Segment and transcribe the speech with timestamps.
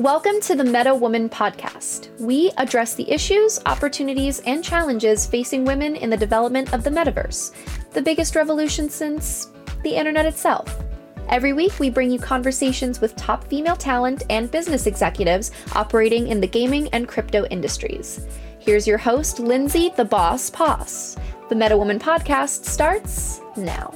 [0.00, 2.08] Welcome to the Meta Woman podcast.
[2.18, 7.52] We address the issues, opportunities, and challenges facing women in the development of the metaverse,
[7.92, 9.52] the biggest revolution since
[9.84, 10.82] the internet itself.
[11.28, 16.40] Every week, we bring you conversations with top female talent and business executives operating in
[16.40, 18.26] the gaming and crypto industries.
[18.58, 21.16] Here's your host, Lindsay the Boss Poss.
[21.48, 23.94] The Meta Woman podcast starts now.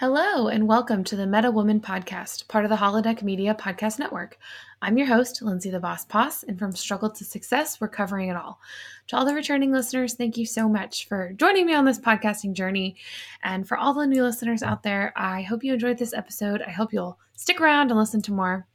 [0.00, 4.38] Hello, and welcome to the Meta Woman podcast, part of the Holodeck Media Podcast Network.
[4.80, 8.36] I'm your host, Lindsay the Boss Poss, and from struggle to success, we're covering it
[8.36, 8.60] all.
[9.08, 12.52] To all the returning listeners, thank you so much for joining me on this podcasting
[12.52, 12.94] journey.
[13.42, 16.62] And for all the new listeners out there, I hope you enjoyed this episode.
[16.62, 18.68] I hope you'll stick around and listen to more.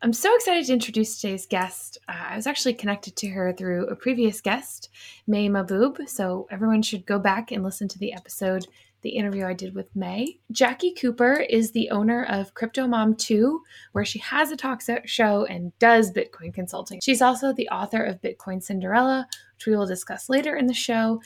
[0.00, 1.98] I'm so excited to introduce today's guest.
[2.08, 4.90] Uh, I was actually connected to her through a previous guest,
[5.26, 6.08] May Mahboob.
[6.08, 8.68] So everyone should go back and listen to the episode
[9.02, 10.38] the interview I did with May.
[10.52, 13.60] Jacqui Cooper is the owner of Crypto Mom 2,
[13.92, 17.00] where she has a talk show and does Bitcoin consulting.
[17.02, 21.20] She's also the author of Bitcoin Cinderella, which we will discuss later in the show.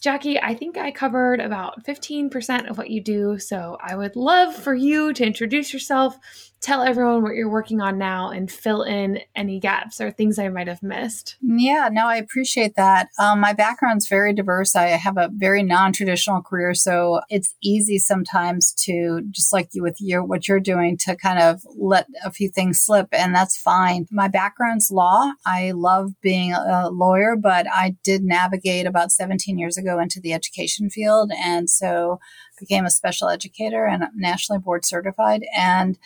[0.00, 4.54] Jackie, I think I covered about 15% of what you do, so I would love
[4.54, 6.16] for you to introduce yourself,
[6.60, 10.48] tell everyone what you're working on now, and fill in any gaps or things I
[10.48, 11.36] might have missed.
[11.40, 13.08] Yeah, no, I appreciate that.
[13.18, 14.76] Um, my background's very diverse.
[14.76, 19.96] I have a very non-traditional career, so it's easy sometimes to just like you with
[20.00, 24.06] your what you're doing to kind of let a few things slip, and that's fine.
[24.10, 25.32] My background's law.
[25.46, 30.32] I love being a lawyer, but I did navigate about 17 years ago into the
[30.32, 31.32] education field.
[31.42, 32.20] And so
[32.58, 35.44] became a special educator and nationally board certified.
[35.56, 35.98] And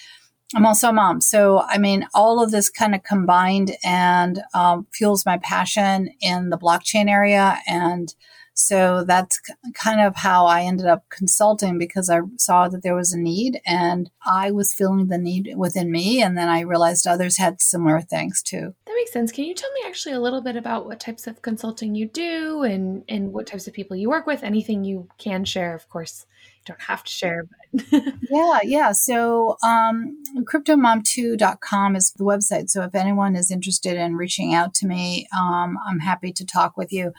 [0.56, 1.20] I'm also a mom.
[1.20, 6.50] So, I mean, all of this kind of combined and um, fuels my passion in
[6.50, 7.58] the blockchain area.
[7.66, 8.14] And
[8.54, 9.40] so that's
[9.74, 13.60] kind of how I ended up consulting because I saw that there was a need
[13.66, 16.22] and I was feeling the need within me.
[16.22, 18.74] And then I realized others had similar things too.
[18.86, 19.32] That makes sense.
[19.32, 22.62] Can you tell me actually a little bit about what types of consulting you do
[22.62, 24.44] and, and what types of people you work with?
[24.44, 26.24] Anything you can share, of course.
[26.64, 27.84] Don't have to share, but
[28.30, 28.92] yeah, yeah.
[28.92, 32.70] So, um, cryptomom2.com is the website.
[32.70, 36.76] So, if anyone is interested in reaching out to me, um, I'm happy to talk
[36.76, 37.12] with you.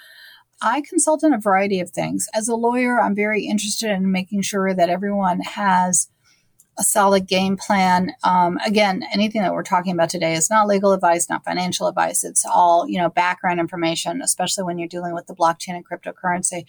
[0.61, 2.27] I consult on a variety of things.
[2.33, 6.07] As a lawyer, I'm very interested in making sure that everyone has
[6.77, 8.11] a solid game plan.
[8.23, 12.23] Um, again, anything that we're talking about today is not legal advice, not financial advice.
[12.23, 16.65] It's all, you know, background information, especially when you're dealing with the blockchain and cryptocurrency.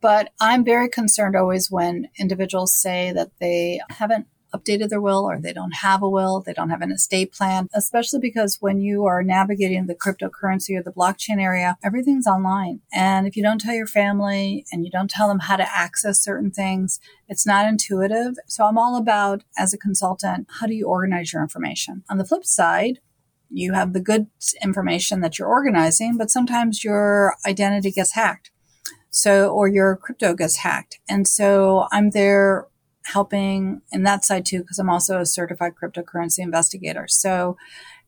[0.00, 5.38] But I'm very concerned always when individuals say that they haven't updated their will or
[5.38, 9.04] they don't have a will, they don't have an estate plan, especially because when you
[9.04, 12.80] are navigating the cryptocurrency or the blockchain area, everything's online.
[12.92, 16.18] And if you don't tell your family and you don't tell them how to access
[16.18, 18.34] certain things, it's not intuitive.
[18.46, 22.04] So I'm all about, as a consultant, how do you organize your information?
[22.08, 23.00] On the flip side,
[23.50, 24.26] you have the good
[24.62, 28.50] information that you're organizing, but sometimes your identity gets hacked.
[29.10, 30.98] So, or your crypto gets hacked.
[31.08, 32.66] And so I'm there
[33.12, 37.06] helping in that side too, because I'm also a certified cryptocurrency investigator.
[37.08, 37.56] So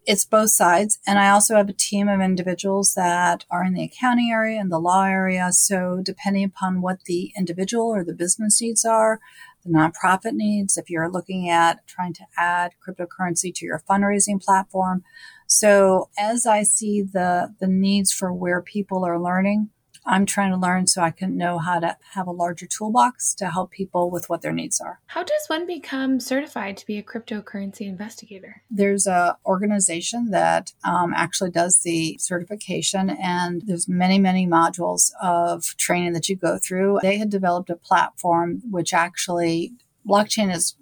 [0.07, 0.99] it's both sides.
[1.07, 4.73] And I also have a team of individuals that are in the accounting area and
[4.73, 5.53] the law area.
[5.53, 9.21] So depending upon what the individual or the business needs are,
[9.65, 15.03] the nonprofit needs, if you're looking at trying to add cryptocurrency to your fundraising platform.
[15.47, 19.71] So as I see the, the needs for where people are learning,
[20.09, 23.51] I'm trying to learn so I can know how to have a larger toolbox to
[23.51, 25.01] help people with what their needs are.
[25.07, 28.63] How does one become certified to be a cryptocurrency investigator?
[28.71, 35.77] There's a organization that um, actually does the certification, and there's many, many modules of
[35.77, 37.01] training that you go through.
[37.03, 39.73] They had developed a platform which actually
[40.09, 40.75] blockchain is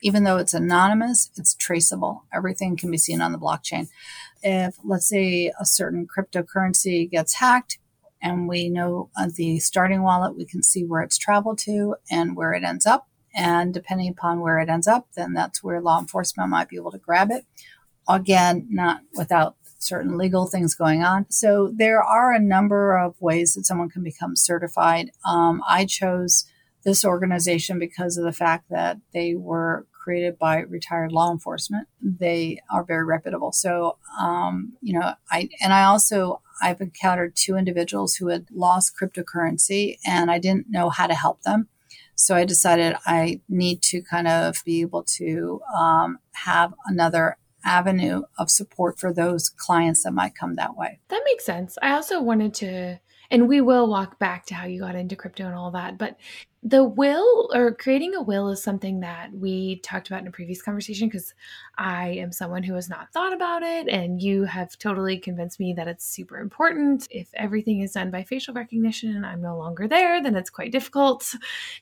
[0.00, 2.24] even though it's anonymous, it's traceable.
[2.30, 3.88] Everything can be seen on the blockchain.
[4.42, 7.78] If, let's say, a certain cryptocurrency gets hacked,
[8.24, 12.54] and we know the starting wallet, we can see where it's traveled to and where
[12.54, 13.06] it ends up.
[13.36, 16.92] And depending upon where it ends up, then that's where law enforcement might be able
[16.92, 17.44] to grab it.
[18.08, 21.26] Again, not without certain legal things going on.
[21.30, 25.10] So there are a number of ways that someone can become certified.
[25.26, 26.46] Um, I chose
[26.82, 31.88] this organization because of the fact that they were created by retired law enforcement.
[32.00, 33.52] They are very reputable.
[33.52, 38.94] So, um, you know, I, and I also, I've encountered two individuals who had lost
[39.00, 41.68] cryptocurrency and I didn't know how to help them.
[42.16, 48.22] So I decided I need to kind of be able to um, have another avenue
[48.38, 51.00] of support for those clients that might come that way.
[51.08, 51.76] That makes sense.
[51.82, 55.46] I also wanted to and we will walk back to how you got into crypto
[55.46, 55.98] and all that.
[55.98, 56.16] But
[56.66, 60.62] the will or creating a will is something that we talked about in a previous
[60.62, 61.34] conversation because
[61.76, 63.86] I am someone who has not thought about it.
[63.88, 67.06] And you have totally convinced me that it's super important.
[67.10, 70.72] If everything is done by facial recognition and I'm no longer there, then it's quite
[70.72, 71.34] difficult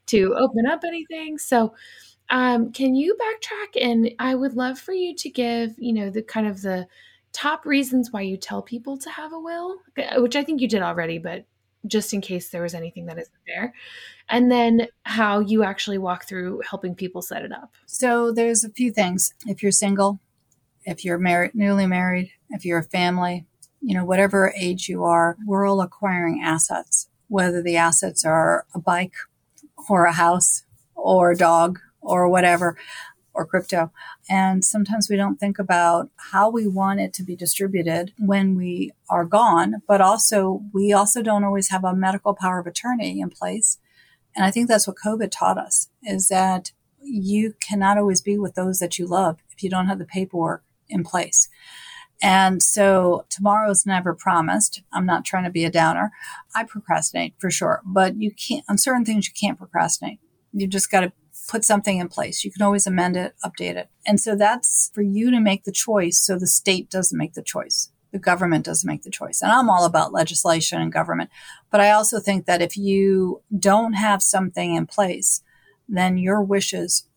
[0.07, 1.39] to open up anything.
[1.39, 1.75] So,
[2.31, 3.81] um, can you backtrack?
[3.81, 6.89] And I would love for you to give, you know, the kind of the
[7.33, 10.69] top reasons why you tell people to have a will, uh, which I think you
[10.69, 11.45] did already, but
[11.87, 13.75] just in case there was anything that isn't there.
[14.29, 17.73] And then how you actually walk through helping people set it up.
[17.87, 19.35] So there's a few things.
[19.47, 20.21] If you're single,
[20.85, 23.47] if you're married, newly married, if you're a family,
[23.81, 28.79] you know, whatever age you are, we're all acquiring assets, whether the assets are a
[28.79, 29.15] bike
[29.89, 30.63] or a house
[30.95, 32.77] or a dog or whatever
[33.35, 33.91] or crypto.
[34.29, 38.93] And sometimes we don't think about how we want it to be distributed when we
[39.09, 43.31] are gone, but also we also don't always have a medical power of attorney in
[43.31, 43.79] place.
[44.35, 48.55] And I think that's what COVID taught us is that you cannot always be with
[48.55, 51.49] those that you love if you don't have the paperwork in place.
[52.23, 54.83] And so tomorrow is never promised.
[54.93, 56.13] I'm not trying to be a downer.
[56.55, 60.21] I procrastinate for sure, but you can't, on certain things, you can't procrastinate.
[60.53, 61.13] You just got to
[61.49, 62.45] put something in place.
[62.45, 63.89] You can always amend it, update it.
[64.07, 67.43] And so that's for you to make the choice so the state doesn't make the
[67.43, 67.91] choice.
[68.13, 69.41] The government doesn't make the choice.
[69.41, 71.31] And I'm all about legislation and government.
[71.71, 75.43] But I also think that if you don't have something in place,
[75.89, 77.09] then your wishes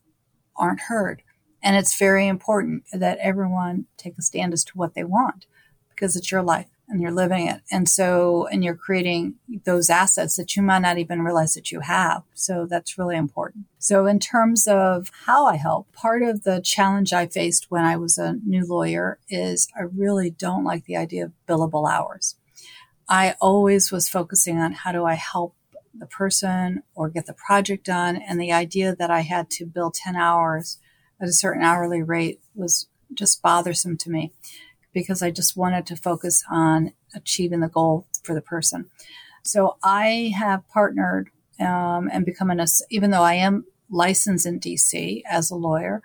[0.56, 1.22] aren't heard.
[1.62, 5.48] And it's very important that everyone take a stand as to what they want
[5.90, 7.62] because it's your life and you're living it.
[7.72, 9.36] And so, and you're creating
[9.66, 12.24] those assets that you might not even realize that you have.
[12.34, 13.66] So that's really important.
[13.80, 17.98] So in terms of how I help, part of the challenge I faced when I
[17.98, 22.36] was a new lawyer is I really don't like the idea of billable hours.
[23.08, 25.56] I always was focusing on how do I help
[25.98, 28.18] the person or get the project done.
[28.18, 30.80] And the idea that I had to bill 10 hours
[31.22, 34.34] at a certain hourly rate was just bothersome to me
[34.96, 38.90] because I just wanted to focus on achieving the goal for the person.
[39.44, 45.22] So I have partnered um, and become an, even though I am licensed in DC
[45.30, 46.02] as a lawyer,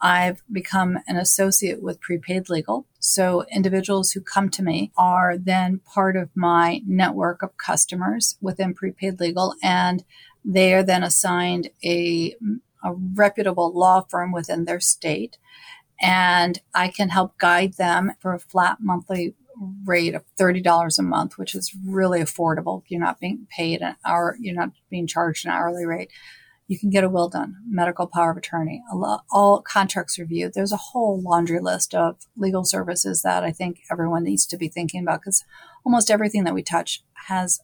[0.00, 2.86] I've become an associate with prepaid legal.
[2.98, 8.72] So individuals who come to me are then part of my network of customers within
[8.72, 10.02] prepaid legal and
[10.42, 12.34] they are then assigned a,
[12.82, 15.36] a reputable law firm within their state
[16.00, 19.34] and I can help guide them for a flat monthly
[19.84, 22.82] rate of $30 a month, which is really affordable.
[22.88, 26.10] You're not being paid an hour, you're not being charged an hourly rate.
[26.66, 28.80] You can get a will done, medical power of attorney,
[29.30, 30.54] all contracts reviewed.
[30.54, 34.68] There's a whole laundry list of legal services that I think everyone needs to be
[34.68, 35.44] thinking about because
[35.84, 37.60] almost everything that we touch has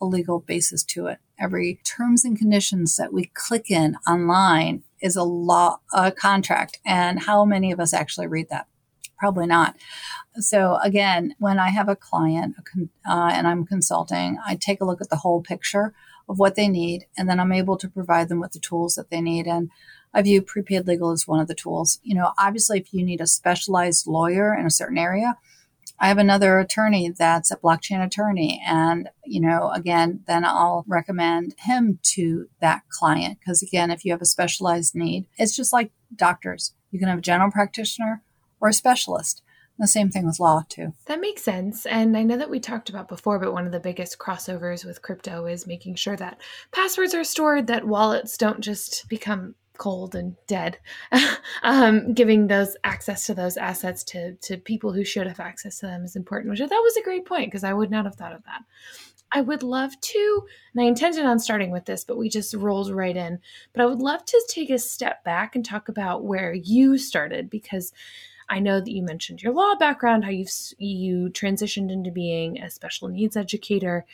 [0.00, 1.18] a legal basis to it.
[1.40, 6.80] Every terms and conditions that we click in online is a law, a contract.
[6.84, 8.66] And how many of us actually read that?
[9.18, 9.76] Probably not.
[10.38, 12.56] So again, when I have a client
[13.08, 15.94] uh, and I'm consulting, I take a look at the whole picture
[16.28, 19.10] of what they need, and then I'm able to provide them with the tools that
[19.10, 19.46] they need.
[19.46, 19.70] And
[20.12, 22.00] I view prepaid legal as one of the tools.
[22.02, 25.36] You know, obviously, if you need a specialized lawyer in a certain area,
[25.98, 28.62] I have another attorney that's a blockchain attorney.
[28.66, 33.38] And, you know, again, then I'll recommend him to that client.
[33.40, 36.74] Because again, if you have a specialized need, it's just like doctors.
[36.90, 38.22] You can have a general practitioner
[38.60, 39.42] or a specialist.
[39.78, 40.94] The same thing with law, too.
[41.04, 41.84] That makes sense.
[41.84, 45.02] And I know that we talked about before, but one of the biggest crossovers with
[45.02, 46.40] crypto is making sure that
[46.72, 50.78] passwords are stored, that wallets don't just become cold and dead,
[51.62, 55.86] um, giving those access to those assets to to people who should have access to
[55.86, 56.50] them is important.
[56.50, 58.62] Which thought was a great point because I would not have thought of that.
[59.32, 62.90] I would love to, and I intended on starting with this, but we just rolled
[62.90, 63.40] right in.
[63.72, 67.50] But I would love to take a step back and talk about where you started
[67.50, 67.92] because
[68.48, 72.70] I know that you mentioned your law background, how you've you transitioned into being a
[72.70, 74.06] special needs educator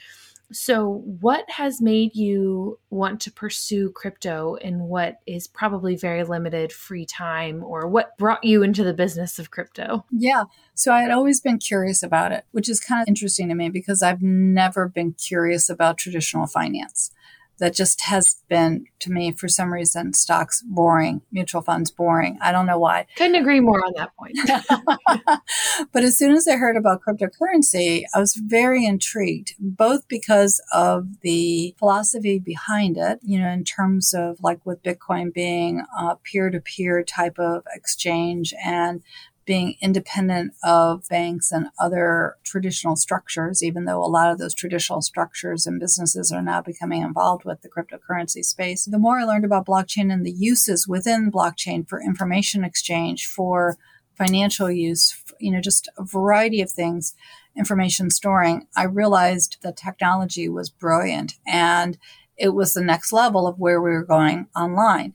[0.53, 6.73] so, what has made you want to pursue crypto in what is probably very limited
[6.73, 10.05] free time, or what brought you into the business of crypto?
[10.11, 10.45] Yeah.
[10.75, 13.69] So, I had always been curious about it, which is kind of interesting to me
[13.69, 17.11] because I've never been curious about traditional finance
[17.59, 22.39] that just has been to me for some reason stocks boring mutual funds boring.
[22.41, 23.07] I don't know why.
[23.17, 24.39] Couldn't agree more on that point.
[25.93, 31.21] But as soon as i heard about cryptocurrency i was very intrigued both because of
[31.23, 37.03] the philosophy behind it you know in terms of like with bitcoin being a peer-to-peer
[37.03, 39.03] type of exchange and
[39.45, 45.03] being independent of banks and other traditional structures, even though a lot of those traditional
[45.03, 48.85] structures and businesses are now becoming involved with the cryptocurrency space.
[48.85, 53.77] The more I learned about blockchain and the uses within blockchain for information exchange, for
[54.17, 57.15] financial use, you know, just a variety of things,
[57.57, 61.99] information storing, I realized the technology was brilliant and
[62.37, 65.15] it was the next level of where we were going online.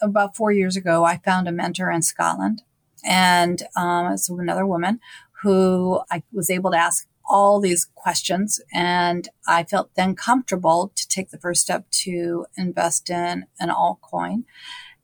[0.00, 2.62] About four years ago, I found a mentor in Scotland
[3.04, 5.00] and um, it's another woman
[5.42, 8.60] who I was able to ask all these questions.
[8.72, 14.44] And I felt then comfortable to take the first step to invest in an altcoin.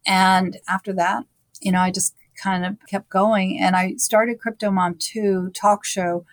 [0.06, 1.24] And after that,
[1.60, 5.84] you know, I just kind of kept going and I started Crypto Mom 2 talk
[5.84, 6.24] show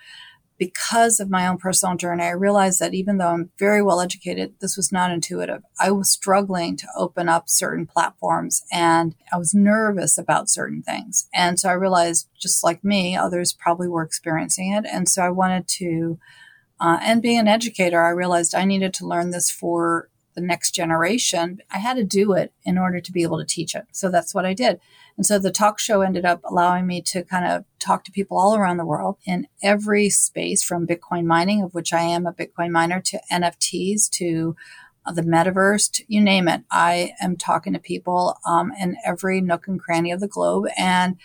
[0.58, 4.56] because of my own personal journey, I realized that even though I'm very well educated,
[4.62, 5.64] this was not intuitive.
[5.80, 11.28] I was struggling to open up certain platforms and I was nervous about certain things.
[11.34, 14.86] And so I realized, just like me, others probably were experiencing it.
[14.92, 16.20] And so I wanted to,
[16.80, 20.72] uh, and being an educator, I realized I needed to learn this for the next
[20.72, 21.60] generation.
[21.72, 23.86] I had to do it in order to be able to teach it.
[23.92, 24.80] So that's what I did.
[25.18, 28.38] And so the talk show ended up allowing me to kind of talk to people
[28.38, 32.34] all around the world in every space from Bitcoin mining, of which I am a
[32.34, 34.56] Bitcoin miner, to NFTs, to
[35.06, 36.64] uh, the metaverse, to, you name it.
[36.70, 40.66] I am talking to people um, in every nook and cranny of the globe.
[40.78, 41.16] And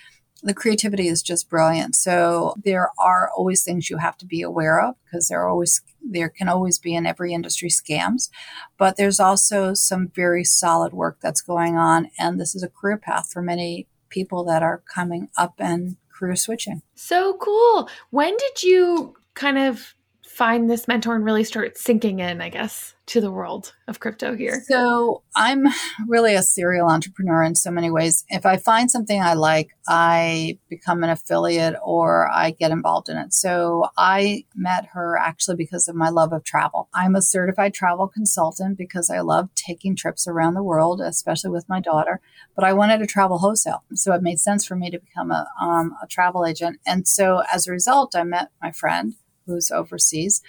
[0.42, 1.96] the creativity is just brilliant.
[1.96, 5.82] So there are always things you have to be aware of because there are always
[6.02, 8.30] there can always be in every industry scams,
[8.78, 12.96] but there's also some very solid work that's going on and this is a career
[12.96, 16.82] path for many people that are coming up and career switching.
[16.94, 17.88] So cool.
[18.10, 19.94] When did you kind of
[20.40, 24.34] find this mentor and really start sinking in, I guess, to the world of crypto
[24.34, 24.62] here?
[24.66, 25.66] So I'm
[26.08, 28.24] really a serial entrepreneur in so many ways.
[28.30, 33.18] If I find something I like, I become an affiliate or I get involved in
[33.18, 33.34] it.
[33.34, 36.88] So I met her actually because of my love of travel.
[36.94, 41.68] I'm a certified travel consultant because I love taking trips around the world, especially with
[41.68, 42.18] my daughter.
[42.56, 43.84] But I wanted to travel wholesale.
[43.92, 46.80] So it made sense for me to become a, um, a travel agent.
[46.86, 49.16] And so as a result, I met my friend
[49.50, 50.42] who's overseas.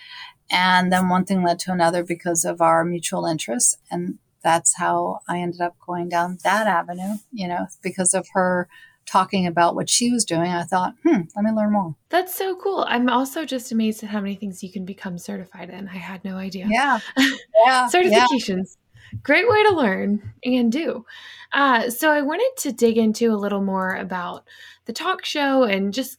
[0.50, 3.78] And then one thing led to another because of our mutual interests.
[3.90, 8.68] And that's how I ended up going down that avenue, you know, because of her
[9.06, 10.52] talking about what she was doing.
[10.52, 11.96] I thought, hmm, let me learn more.
[12.10, 12.86] That's so cool.
[12.88, 15.88] I'm also just amazed at how many things you can become certified in.
[15.88, 16.68] I had no idea.
[16.70, 17.00] Yeah.
[17.64, 17.88] Yeah.
[17.94, 18.78] Certifications.
[19.14, 19.20] Yeah.
[19.22, 21.06] Great way to learn and do.
[21.52, 24.46] Uh, so I wanted to dig into a little more about
[24.86, 26.18] the talk show and just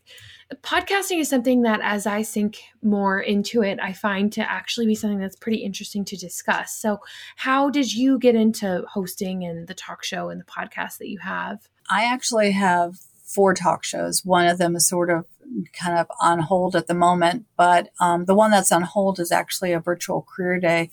[0.62, 4.94] podcasting is something that as I sink more into it, I find to actually be
[4.94, 6.74] something that's pretty interesting to discuss.
[6.74, 6.98] So,
[7.36, 11.18] how did you get into hosting and the talk show and the podcast that you
[11.20, 11.68] have?
[11.90, 14.24] I actually have four talk shows.
[14.24, 15.26] One of them is sort of
[15.72, 19.32] kind of on hold at the moment, but um, the one that's on hold is
[19.32, 20.90] actually a virtual career day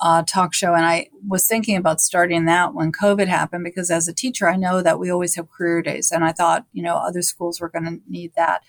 [0.00, 0.74] uh, talk show.
[0.74, 4.56] And I was thinking about starting that when COVID happened because as a teacher, I
[4.56, 6.12] know that we always have career days.
[6.12, 8.62] And I thought, you know, other schools were going to need that.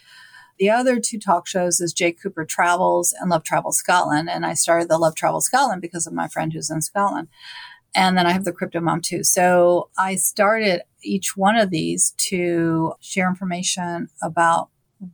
[0.60, 4.30] The other two talk shows is Jake Cooper Travels and Love Travel Scotland.
[4.30, 7.30] And I started the Love Travel Scotland because of my friend who's in Scotland.
[7.96, 9.24] And then I have the Crypto Mom too.
[9.24, 14.70] So I started each one of these to share information about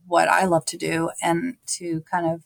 [0.07, 2.41] what I love to do and to kind of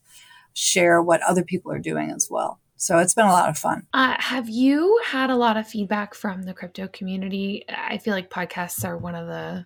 [0.53, 2.59] share what other people are doing as well.
[2.75, 3.87] So it's been a lot of fun.
[3.93, 7.65] Uh, have you had a lot of feedback from the crypto community?
[7.69, 9.65] I feel like podcasts are one of the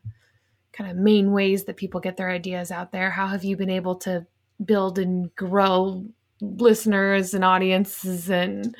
[0.74, 3.10] kind of main ways that people get their ideas out there?
[3.10, 4.26] How have you been able to
[4.64, 6.06] build and grow
[6.42, 8.76] listeners and audiences and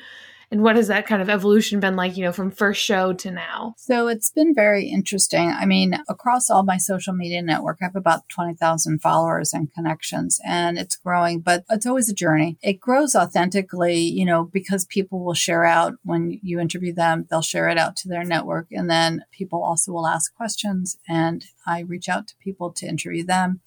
[0.50, 3.30] and what has that kind of evolution been like, you know, from first show to
[3.30, 3.74] now?
[3.78, 5.50] So it's been very interesting.
[5.50, 10.40] I mean, across all my social media network, I have about 20,000 followers and connections,
[10.46, 12.58] and it's growing, but it's always a journey.
[12.62, 17.42] It grows authentically, you know, because people will share out when you interview them, they'll
[17.42, 18.66] share it out to their network.
[18.70, 23.24] And then people also will ask questions, and I reach out to people to interview
[23.24, 23.60] them.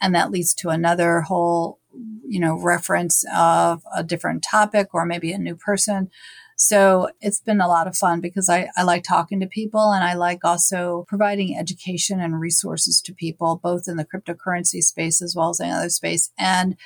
[0.00, 1.77] And that leads to another whole
[2.26, 6.10] you know, reference of a different topic or maybe a new person.
[6.56, 10.02] So it's been a lot of fun because I, I like talking to people and
[10.02, 15.36] I like also providing education and resources to people, both in the cryptocurrency space as
[15.36, 16.30] well as any other space.
[16.36, 16.76] And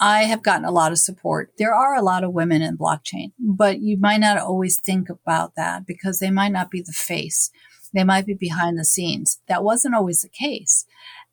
[0.00, 1.52] I have gotten a lot of support.
[1.56, 5.54] There are a lot of women in blockchain, but you might not always think about
[5.56, 7.50] that because they might not be the face.
[7.92, 9.40] They might be behind the scenes.
[9.46, 10.86] That wasn't always the case.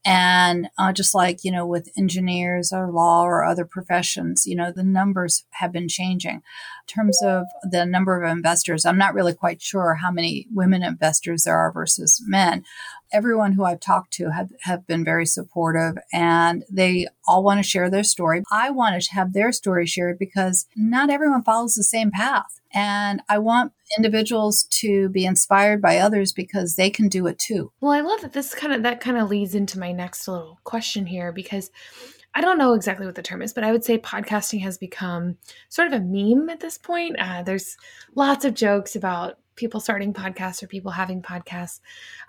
[0.08, 4.72] And uh, just like, you know, with engineers or law or other professions, you know,
[4.72, 6.36] the numbers have been changing.
[6.36, 6.42] In
[6.88, 11.44] terms of the number of investors, I'm not really quite sure how many women investors
[11.44, 12.64] there are versus men.
[13.12, 17.70] Everyone who I've talked to have, have been very supportive and they all want to
[17.70, 18.44] share their story.
[18.50, 22.62] I want to have their story shared because not everyone follows the same path.
[22.74, 27.72] And I want individuals to be inspired by others because they can do it too.
[27.80, 30.60] Well, I love that this kind of that kind of leads into my next little
[30.64, 31.72] question here because
[32.34, 35.38] I don't know exactly what the term is, but I would say podcasting has become
[35.70, 37.16] sort of a meme at this point.
[37.18, 37.78] Uh, there's
[38.14, 41.80] lots of jokes about people starting podcasts or people having podcasts.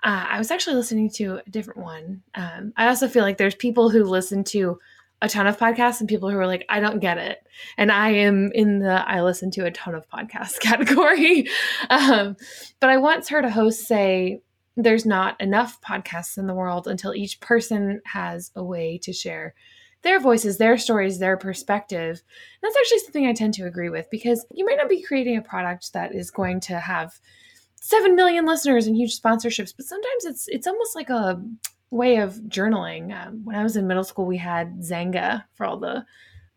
[0.03, 2.23] Uh, I was actually listening to a different one.
[2.33, 4.79] Um, I also feel like there's people who listen to
[5.21, 7.45] a ton of podcasts and people who are like, I don't get it.
[7.77, 11.47] And I am in the I listen to a ton of podcasts category.
[11.89, 12.37] um,
[12.79, 14.41] but I once heard a host say,
[14.77, 19.53] there's not enough podcasts in the world until each person has a way to share
[20.01, 22.09] their voices, their stories, their perspective.
[22.09, 25.35] And that's actually something I tend to agree with because you might not be creating
[25.35, 27.19] a product that is going to have
[27.81, 31.41] 7 million listeners and huge sponsorships, but sometimes it's it's almost like a
[31.91, 33.13] way of journaling.
[33.13, 36.05] Um, when I was in middle school, we had Xanga for all the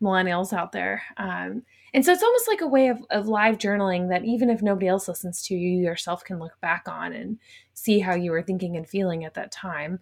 [0.01, 1.01] millennials out there.
[1.17, 1.63] Um,
[1.93, 4.87] and so it's almost like a way of, of live journaling that even if nobody
[4.87, 7.37] else listens to you, you yourself can look back on and
[7.73, 9.99] see how you were thinking and feeling at that time.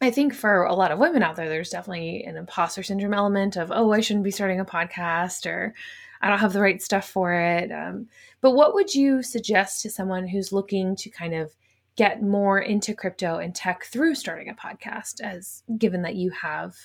[0.00, 3.56] I think for a lot of women out there, there's definitely an imposter syndrome element
[3.56, 5.74] of, oh, I shouldn't be starting a podcast or
[6.20, 7.70] I don't have the right stuff for it.
[7.72, 8.08] Um,
[8.40, 11.54] but what would you suggest to someone who's looking to kind of
[11.98, 16.76] get more into crypto and tech through starting a podcast as given that you have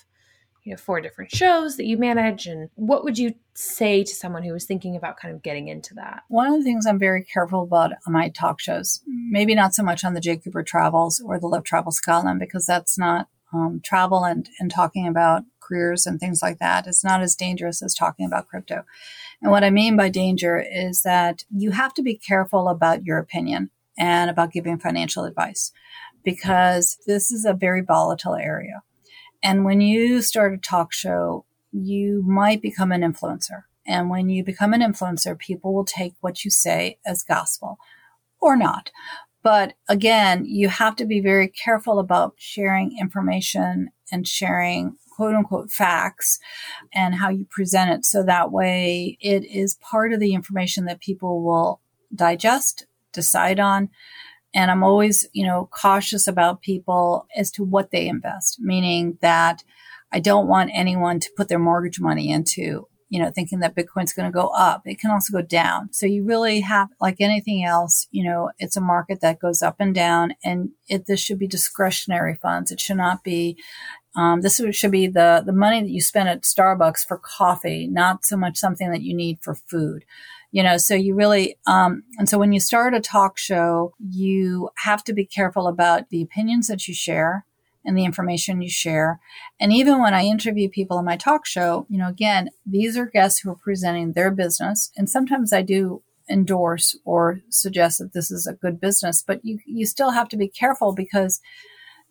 [0.63, 4.41] you know four different shows that you manage and what would you say to someone
[4.41, 6.23] who was thinking about kind of getting into that?
[6.29, 9.01] One of the things i'm very careful about on my talk shows.
[9.05, 12.65] Maybe not so much on the jay cooper travels or the love travel scotland because
[12.65, 17.21] that's not um, travel and, and talking about careers and things like that is not
[17.21, 18.83] as dangerous as talking about crypto.
[19.43, 23.19] And what i mean by danger is that you have to be careful about your
[23.19, 25.71] opinion and about giving financial advice
[26.23, 28.81] because this is a very volatile area.
[29.43, 33.63] And when you start a talk show, you might become an influencer.
[33.85, 37.77] And when you become an influencer, people will take what you say as gospel
[38.39, 38.91] or not.
[39.43, 45.69] But again, you have to be very careful about sharing information and sharing quote unquote
[45.69, 46.39] facts
[46.93, 48.05] and how you present it.
[48.05, 51.81] So that way it is part of the information that people will
[52.15, 53.89] digest decide on.
[54.53, 59.63] And I'm always, you know, cautious about people as to what they invest, meaning that
[60.11, 64.13] I don't want anyone to put their mortgage money into, you know, thinking that Bitcoin's
[64.13, 64.83] going to go up.
[64.85, 65.91] It can also go down.
[65.91, 69.77] So you really have, like anything else, you know, it's a market that goes up
[69.79, 72.71] and down and it, this should be discretionary funds.
[72.71, 73.57] It should not be,
[74.15, 78.23] um, this should be the, the money that you spend at Starbucks for coffee, not
[78.23, 80.05] so much something that you need for food
[80.53, 84.69] you know so you really um, and so when you start a talk show you
[84.77, 87.45] have to be careful about the opinions that you share
[87.85, 89.19] and the information you share.
[89.59, 93.05] And even when i interview people on my talk show you know again these are
[93.05, 94.91] guests who are presenting their business.
[94.95, 99.59] And sometimes i do endorse or suggest that this is a good business but you
[99.65, 101.41] you still have to be careful because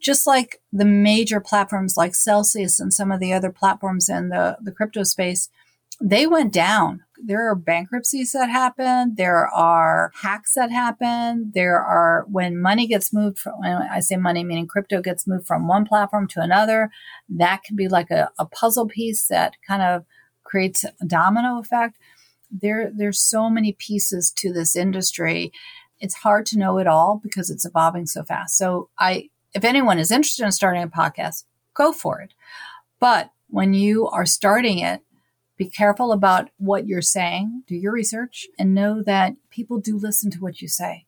[0.02, 4.58] just like the major platforms like Celsius and some of the other platforms in the,
[4.60, 5.48] the crypto space,
[6.00, 7.02] they went down.
[7.24, 9.14] There are bankruptcies that happen.
[9.16, 11.52] There are hacks that happen.
[11.54, 15.68] There are when money gets moved from, I say money, meaning crypto gets moved from
[15.68, 16.90] one platform to another,
[17.28, 20.04] that can be like a, a puzzle piece that kind of
[20.42, 21.96] creates a domino effect.
[22.50, 25.52] There, there's so many pieces to this industry.
[26.00, 28.58] It's hard to know it all because it's evolving so fast.
[28.58, 32.34] So I, if anyone is interested in starting a podcast, go for it.
[32.98, 35.02] But when you are starting it,
[35.64, 40.30] be careful about what you're saying, do your research, and know that people do listen
[40.32, 41.06] to what you say.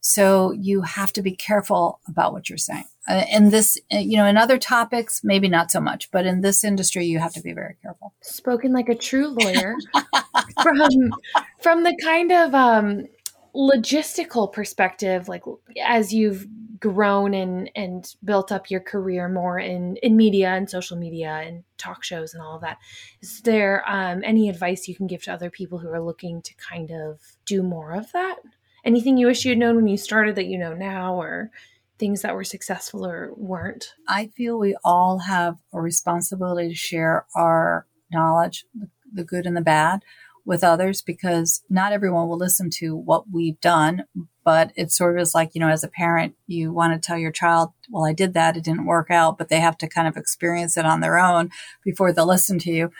[0.00, 2.84] So you have to be careful about what you're saying.
[3.08, 6.42] Uh, in this, uh, you know, in other topics, maybe not so much, but in
[6.42, 8.12] this industry, you have to be very careful.
[8.20, 9.74] Spoken like a true lawyer
[10.62, 11.14] from,
[11.60, 13.06] from the kind of, um,
[13.54, 15.44] logistical perspective, like
[15.82, 16.46] as you've
[16.84, 21.64] grown and and built up your career more in in media and social media and
[21.78, 22.76] talk shows and all of that,
[23.22, 26.54] is there um, any advice you can give to other people who are looking to
[26.56, 28.36] kind of do more of that?
[28.84, 31.50] Anything you wish you had known when you started that you know now, or
[31.98, 33.94] things that were successful or weren't?
[34.06, 38.66] I feel we all have a responsibility to share our knowledge,
[39.10, 40.02] the good and the bad
[40.44, 44.04] with others because not everyone will listen to what we've done,
[44.44, 47.16] but it sort of is like, you know, as a parent, you want to tell
[47.16, 48.56] your child, well, I did that.
[48.56, 51.50] It didn't work out, but they have to kind of experience it on their own
[51.82, 52.90] before they'll listen to you.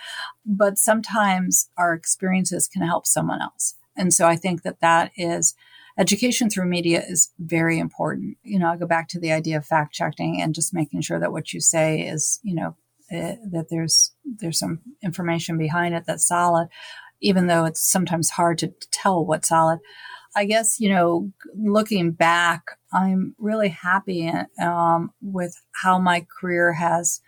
[0.46, 3.74] But sometimes our experiences can help someone else.
[3.96, 5.54] And so I think that that is
[5.98, 8.36] education through media is very important.
[8.42, 11.20] You know, I go back to the idea of fact checking and just making sure
[11.20, 12.76] that what you say is, you know,
[13.12, 16.68] uh, that there's there's some information behind it that's solid,
[17.24, 19.80] even though it's sometimes hard to tell what's solid.
[20.36, 27.20] I guess you know, looking back, I'm really happy um, with how my career has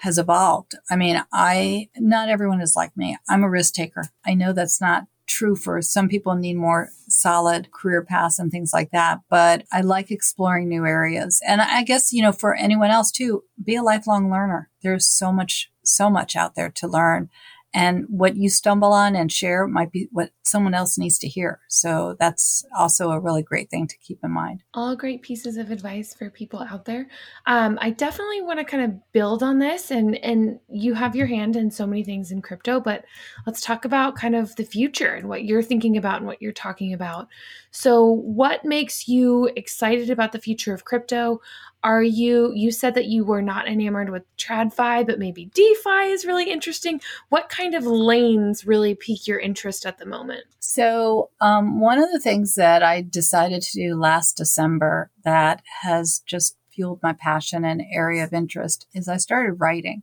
[0.00, 0.74] has evolved.
[0.90, 3.18] I mean, I not everyone is like me.
[3.28, 4.08] I'm a risk taker.
[4.24, 8.72] I know that's not true for some people need more solid career paths and things
[8.72, 9.20] like that.
[9.30, 11.40] But I like exploring new areas.
[11.46, 14.68] And I guess, you know, for anyone else too, be a lifelong learner.
[14.82, 17.30] There's so much, so much out there to learn.
[17.72, 21.60] And what you stumble on and share might be what someone else needs to hear.
[21.68, 24.64] So that's also a really great thing to keep in mind.
[24.74, 27.08] All great pieces of advice for people out there.
[27.46, 31.26] Um, I definitely want to kind of build on this, and and you have your
[31.26, 33.04] hand in so many things in crypto, but
[33.46, 36.52] let's talk about kind of the future and what you're thinking about and what you're
[36.52, 37.28] talking about.
[37.70, 41.40] So, what makes you excited about the future of crypto?
[41.82, 46.26] Are you, you said that you were not enamored with TradFi, but maybe DeFi is
[46.26, 47.00] really interesting.
[47.30, 50.44] What kind of lanes really pique your interest at the moment?
[50.58, 56.22] So, um, one of the things that I decided to do last December that has
[56.26, 60.02] just fueled my passion and area of interest is I started writing.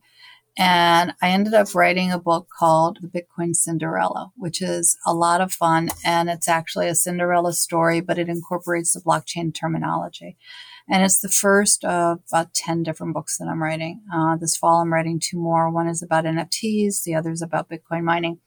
[0.57, 5.39] And I ended up writing a book called The Bitcoin Cinderella, which is a lot
[5.39, 5.89] of fun.
[6.03, 10.35] And it's actually a Cinderella story, but it incorporates the blockchain terminology.
[10.89, 14.01] And it's the first of about 10 different books that I'm writing.
[14.13, 15.69] Uh, this fall, I'm writing two more.
[15.69, 18.39] One is about NFTs, the other is about Bitcoin mining.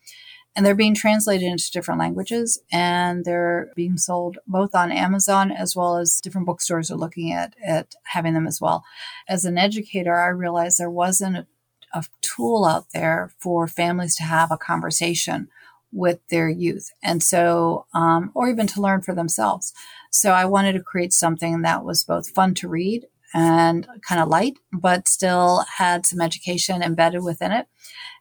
[0.56, 5.76] And they're being translated into different languages and they're being sold both on Amazon as
[5.76, 8.84] well as different bookstores are looking at, at having them as well.
[9.28, 11.46] As an educator, I realized there wasn't
[11.94, 15.48] a tool out there for families to have a conversation
[15.92, 16.90] with their youth.
[17.02, 19.72] And so, um, or even to learn for themselves.
[20.10, 24.28] So I wanted to create something that was both fun to read and kind of
[24.28, 27.66] light, but still had some education embedded within it.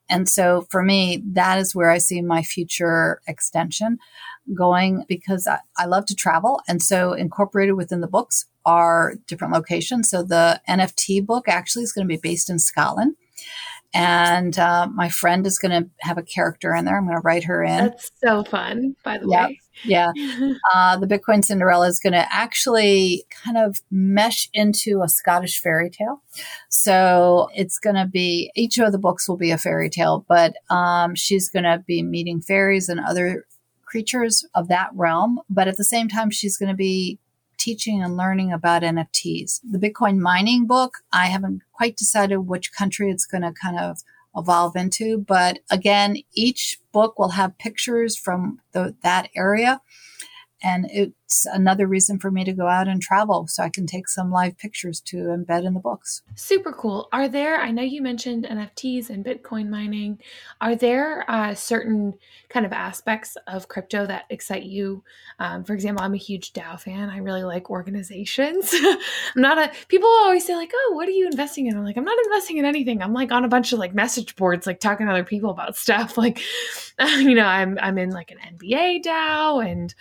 [0.09, 3.99] And so for me, that is where I see my future extension
[4.55, 6.61] going because I, I, love to travel.
[6.67, 10.09] And so incorporated within the books are different locations.
[10.09, 13.15] So the NFT book actually is going to be based in Scotland.
[13.93, 16.97] And uh, my friend is going to have a character in there.
[16.97, 17.87] I'm going to write her in.
[17.87, 19.49] That's so fun, by the yep.
[19.49, 19.59] way.
[19.83, 20.11] Yeah.
[20.73, 25.89] Uh, the Bitcoin Cinderella is going to actually kind of mesh into a Scottish fairy
[25.89, 26.21] tale.
[26.69, 30.55] So it's going to be, each of the books will be a fairy tale, but
[30.69, 33.45] um, she's going to be meeting fairies and other
[33.83, 35.39] creatures of that realm.
[35.49, 37.19] But at the same time, she's going to be
[37.59, 39.59] teaching and learning about NFTs.
[39.69, 43.99] The Bitcoin mining book, I haven't quite decided which country it's going to kind of
[44.35, 45.17] evolve into.
[45.19, 49.81] But again, each book will have pictures from the, that area
[50.63, 54.07] and it's another reason for me to go out and travel so I can take
[54.07, 56.23] some live pictures to embed in the books.
[56.33, 57.07] Super cool.
[57.11, 60.17] Are there, I know you mentioned NFTs and Bitcoin mining.
[60.59, 62.15] Are there uh, certain
[62.49, 65.03] kind of aspects of crypto that excite you?
[65.37, 67.11] Um, for example, I'm a huge DAO fan.
[67.11, 68.73] I really like organizations.
[68.73, 68.97] I'm
[69.35, 71.77] not a, people always say, like, oh, what are you investing in?
[71.77, 73.03] I'm like, I'm not investing in anything.
[73.03, 75.77] I'm like on a bunch of like message boards, like talking to other people about
[75.77, 76.17] stuff.
[76.17, 76.39] Like,
[76.99, 79.93] you know, I'm, I'm in like an NBA DAO and,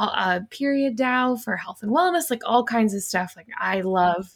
[0.00, 0.40] a
[0.70, 3.34] DAO for health and wellness, like all kinds of stuff.
[3.36, 4.30] Like I love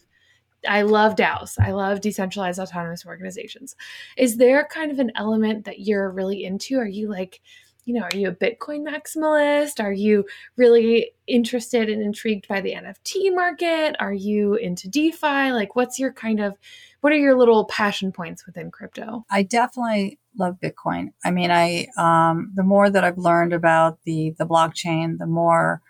[0.69, 1.59] I love DAOs.
[1.59, 3.77] I love decentralized autonomous organizations.
[4.17, 6.79] Is there kind of an element that you're really into?
[6.79, 7.41] Are you like,
[7.85, 9.83] you know, are you a Bitcoin maximalist?
[9.83, 10.25] Are you
[10.57, 13.95] really interested and intrigued by the NFT market?
[14.01, 15.53] Are you into DeFi?
[15.53, 16.55] Like, what's your kind of,
[17.03, 19.27] what are your little passion points within crypto?
[19.31, 21.13] I definitely love Bitcoin.
[21.25, 25.83] I mean, I um, the more that I've learned about the the blockchain, the more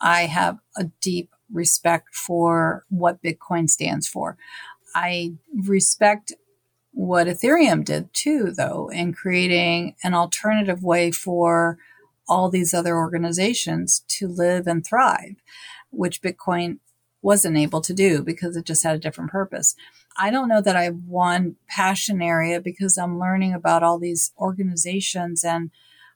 [0.00, 4.36] I have a deep respect for what Bitcoin stands for.
[4.94, 6.32] I respect
[6.92, 11.78] what Ethereum did too, though, in creating an alternative way for
[12.28, 15.36] all these other organizations to live and thrive,
[15.90, 16.78] which Bitcoin
[17.22, 19.74] wasn't able to do because it just had a different purpose.
[20.16, 24.32] I don't know that I have one passion area because I'm learning about all these
[24.38, 25.70] organizations and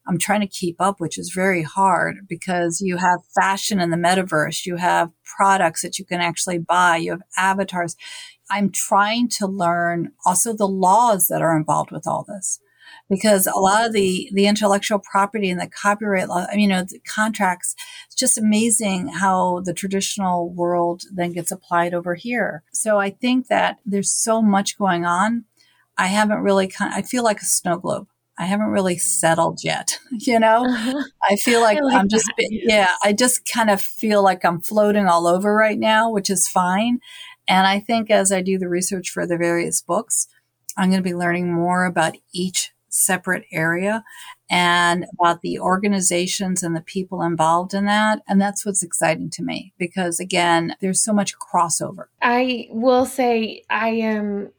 [0.06, 3.96] I'm trying to keep up, which is very hard because you have fashion in the
[3.96, 4.66] metaverse.
[4.66, 6.98] You have products that you can actually buy.
[6.98, 7.96] You have avatars.
[8.50, 12.60] I'm trying to learn also the laws that are involved with all this.
[13.08, 17.00] because a lot of the the intellectual property and the copyright law, you know, the
[17.00, 17.74] contracts.
[18.06, 22.62] It's just amazing how the traditional world then gets applied over here.
[22.72, 25.44] So I think that there's so much going on.
[25.96, 26.72] I haven't really.
[26.80, 28.08] I feel like a snow globe.
[28.38, 29.98] I haven't really settled yet.
[30.26, 31.02] You know, uh-huh.
[31.28, 32.48] I feel like, I like I'm just, that.
[32.50, 36.48] yeah, I just kind of feel like I'm floating all over right now, which is
[36.48, 37.00] fine.
[37.48, 40.28] And I think as I do the research for the various books,
[40.76, 44.04] I'm going to be learning more about each separate area
[44.48, 48.22] and about the organizations and the people involved in that.
[48.28, 52.04] And that's what's exciting to me because, again, there's so much crossover.
[52.22, 54.52] I will say I am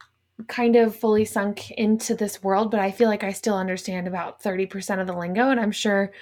[0.48, 4.42] kind of fully sunk into this world, but I feel like I still understand about
[4.42, 5.50] 30% of the lingo.
[5.50, 6.12] And I'm sure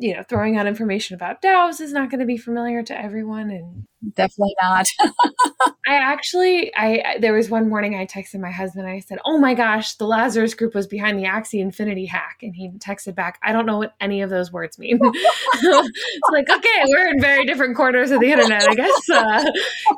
[0.00, 3.50] you know, throwing out information about DAOs is not going to be familiar to everyone.
[3.50, 4.86] And definitely not.
[5.86, 8.88] I actually, I there was one morning I texted my husband.
[8.88, 12.54] I said, "Oh my gosh, the Lazarus Group was behind the Axie Infinity hack," and
[12.54, 16.84] he texted back, "I don't know what any of those words mean." it's like, okay,
[16.86, 19.10] we're in very different corners of the internet, I guess.
[19.10, 19.44] Uh,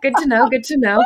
[0.03, 0.48] good to know.
[0.48, 1.03] Good to know.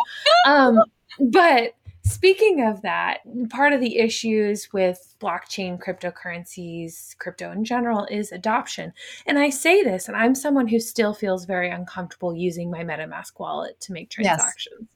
[0.47, 0.81] Um,
[1.19, 1.75] but
[2.07, 3.19] Speaking of that,
[3.51, 8.93] part of the issues with blockchain cryptocurrencies, crypto in general, is adoption.
[9.27, 13.33] And I say this, and I'm someone who still feels very uncomfortable using my MetaMask
[13.39, 14.81] wallet to make transactions.
[14.81, 14.89] Yes.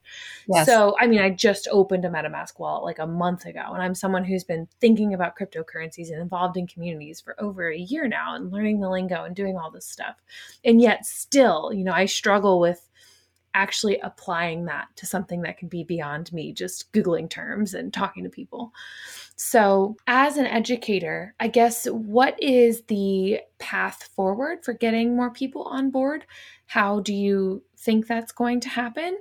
[0.48, 0.66] Yes.
[0.66, 3.94] So, I mean, I just opened a MetaMask wallet like a month ago, and I'm
[3.94, 8.34] someone who's been thinking about cryptocurrencies and involved in communities for over a year now
[8.34, 10.16] and learning the lingo and doing all this stuff.
[10.64, 12.88] And yet, still, you know, I struggle with
[13.54, 18.24] actually applying that to something that can be beyond me just Googling terms and talking
[18.24, 18.72] to people.
[19.36, 25.62] So, as an educator, I guess what is the path forward for getting more people
[25.64, 26.26] on board?
[26.66, 29.18] How do you think that's going to happen?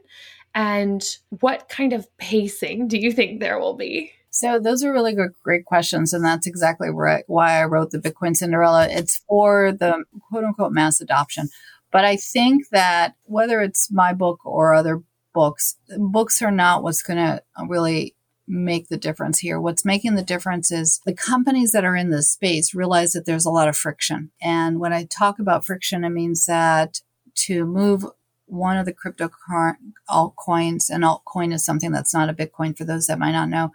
[0.53, 1.03] And
[1.39, 4.11] what kind of pacing do you think there will be?
[4.31, 7.23] So those are really good, great questions, and that's exactly why
[7.61, 8.87] I wrote the Bitcoin Cinderella.
[8.89, 11.49] It's for the quote unquote mass adoption.
[11.91, 17.01] But I think that whether it's my book or other books, books are not what's
[17.01, 18.15] going to really
[18.47, 19.59] make the difference here.
[19.61, 23.45] What's making the difference is the companies that are in this space realize that there's
[23.45, 24.31] a lot of friction.
[24.41, 27.01] And when I talk about friction, it means that
[27.45, 28.05] to move
[28.47, 29.75] one of the cryptocurrency
[30.09, 33.71] altcoins, and altcoin is something that's not a Bitcoin for those that might not know,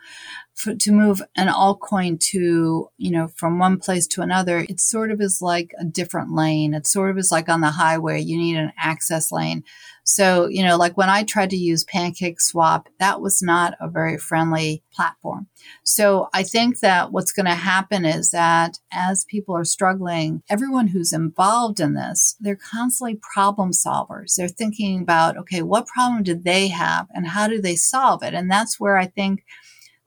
[0.54, 5.10] for, to move an altcoin to, you know, from one place to another, it sort
[5.10, 6.74] of is like a different lane.
[6.74, 9.64] It sort of is like on the highway, you need an access lane.
[10.04, 13.88] So, you know, like when I tried to use Pancake Swap, that was not a
[13.88, 15.48] very friendly platform.
[15.82, 20.88] So I think that what's going to happen is that as people are struggling, everyone
[20.88, 24.34] who's involved in this, they're constantly problem solvers.
[24.36, 28.34] They're thinking about, okay, what problem did they have and how do they solve it?
[28.34, 29.42] And that's where I think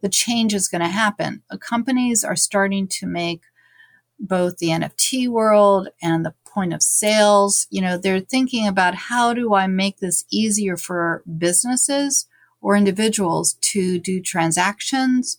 [0.02, 1.44] the change is going to happen.
[1.50, 3.42] Uh, companies are starting to make
[4.20, 9.32] both the NFT world and the point of sales, you know, they're thinking about how
[9.34, 12.28] do I make this easier for businesses
[12.62, 15.38] or individuals to do transactions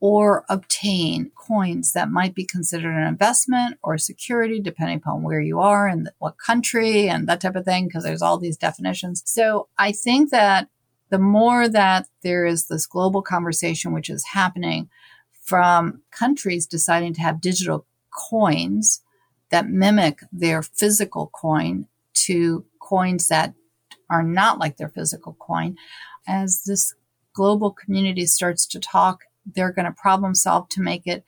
[0.00, 5.58] or obtain coins that might be considered an investment or security, depending upon where you
[5.58, 9.22] are and what country and that type of thing, because there's all these definitions.
[9.26, 10.68] So I think that
[11.10, 14.88] the more that there is this global conversation which is happening
[15.42, 19.02] from countries deciding to have digital coins
[19.50, 23.54] that mimic their physical coin to coins that
[24.10, 25.76] are not like their physical coin.
[26.26, 26.94] As this
[27.32, 31.24] global community starts to talk, they're going to problem solve to make it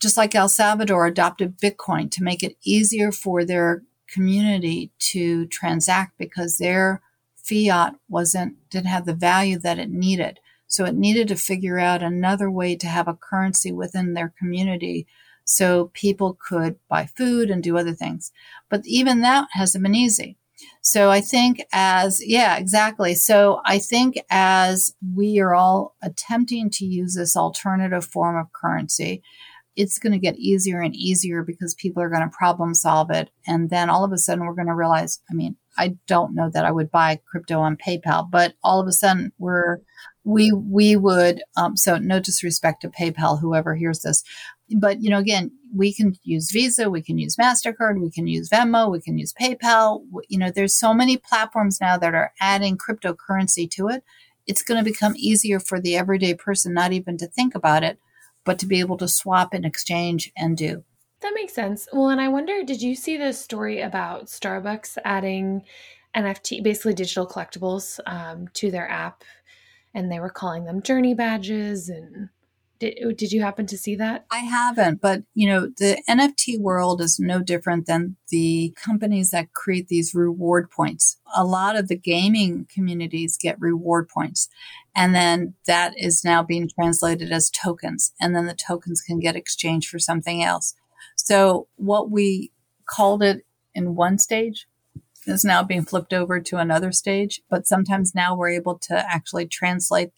[0.00, 6.18] just like El Salvador adopted Bitcoin to make it easier for their community to transact
[6.18, 7.00] because their
[7.44, 10.40] fiat wasn't didn't have the value that it needed.
[10.66, 15.06] So it needed to figure out another way to have a currency within their community
[15.44, 18.32] so people could buy food and do other things.
[18.70, 20.38] But even that hasn't been easy.
[20.80, 23.14] So I think as, yeah, exactly.
[23.14, 29.22] So I think as we are all attempting to use this alternative form of currency,
[29.76, 33.30] it's going to get easier and easier because people are going to problem solve it.
[33.46, 36.50] And then all of a sudden we're going to realize, I mean, I don't know
[36.50, 39.78] that I would buy crypto on PayPal, but all of a sudden we're,
[40.24, 44.22] we, we would, um, so no disrespect to PayPal, whoever hears this,
[44.76, 48.48] but you know, again, we can use Visa, we can use MasterCard, we can use
[48.48, 50.02] Venmo, we can use PayPal.
[50.28, 54.04] You know, there's so many platforms now that are adding cryptocurrency to it.
[54.46, 57.98] It's going to become easier for the everyday person not even to think about it,
[58.44, 60.84] but to be able to swap and exchange and do.
[61.24, 61.88] That makes sense.
[61.90, 65.62] Well, and I wonder, did you see the story about Starbucks adding
[66.14, 69.24] NFT, basically digital collectibles, um, to their app,
[69.94, 72.28] and they were calling them journey badges and
[72.78, 74.26] Did, did you happen to see that?
[74.30, 79.54] I haven't, but you know, the NFT world is no different than the companies that
[79.54, 81.16] create these reward points.
[81.34, 84.48] A lot of the gaming communities get reward points,
[84.94, 89.36] and then that is now being translated as tokens, and then the tokens can get
[89.36, 90.74] exchanged for something else.
[91.16, 92.52] So what we
[92.86, 94.66] called it in one stage
[95.26, 99.46] is now being flipped over to another stage, but sometimes now we're able to actually
[99.46, 100.10] translate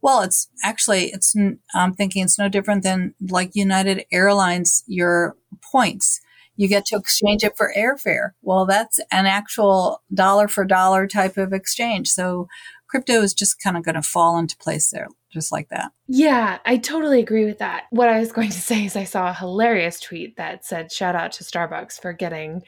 [0.00, 1.34] well, it's actually, it's,
[1.74, 5.36] I'm thinking it's no different than like United Airlines, your
[5.72, 6.20] points.
[6.56, 8.30] You get to exchange it for airfare.
[8.42, 12.08] Well, that's an actual dollar for dollar type of exchange.
[12.10, 12.48] So
[12.88, 15.92] crypto is just kind of going to fall into place there, just like that.
[16.06, 17.84] Yeah, I totally agree with that.
[17.90, 21.14] What I was going to say is I saw a hilarious tweet that said, shout
[21.14, 22.62] out to Starbucks for getting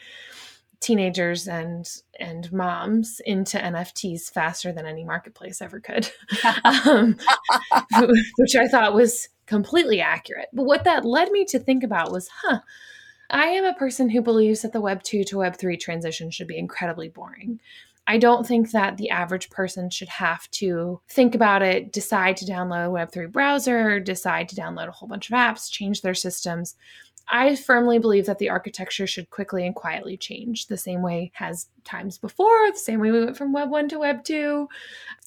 [0.80, 1.86] teenagers and
[2.18, 6.10] and moms into NFTs faster than any marketplace ever could,
[6.64, 7.18] um,
[8.38, 10.48] which I thought was completely accurate.
[10.52, 12.60] But what that led me to think about was, huh,
[13.28, 16.46] I am a person who believes that the Web 2 to Web 3 transition should
[16.46, 17.60] be incredibly boring.
[18.10, 22.44] I don't think that the average person should have to think about it, decide to
[22.44, 26.74] download a Web3 browser, decide to download a whole bunch of apps, change their systems.
[27.28, 31.68] I firmly believe that the architecture should quickly and quietly change the same way has
[31.84, 34.66] times before, the same way we went from Web 1 to Web 2.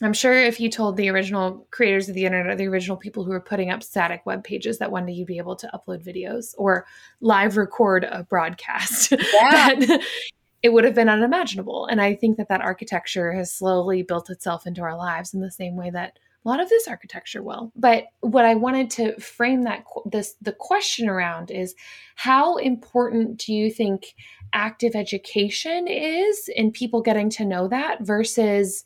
[0.02, 3.32] I'm sure if you told the original creators of the internet, the original people who
[3.32, 6.54] were putting up static web pages, that one day you'd be able to upload videos
[6.58, 6.86] or
[7.22, 9.74] live record a broadcast, yeah.
[9.76, 10.04] that
[10.64, 11.86] it would have been unimaginable.
[11.88, 15.52] And I think that that architecture has slowly built itself into our lives in the
[15.52, 17.72] same way that a lot of this architecture will.
[17.76, 21.76] But what I wanted to frame that this the question around is
[22.16, 24.16] how important do you think
[24.54, 28.86] active education is in people getting to know that versus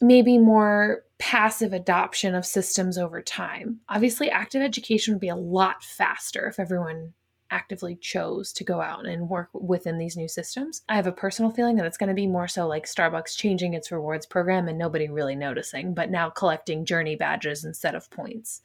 [0.00, 3.78] maybe more passive adoption of systems over time.
[3.90, 7.12] Obviously, active education would be a lot faster if everyone
[7.50, 10.82] actively chose to go out and work within these new systems.
[10.88, 13.74] I have a personal feeling that it's going to be more so like Starbucks changing
[13.74, 18.62] its rewards program and nobody really noticing, but now collecting journey badges instead of points.